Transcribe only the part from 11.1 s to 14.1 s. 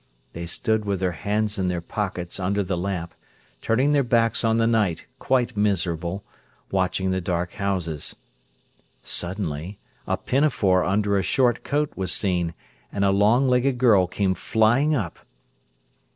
a short coat was seen, and a long legged girl